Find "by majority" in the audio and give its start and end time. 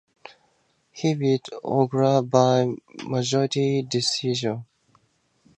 2.27-3.83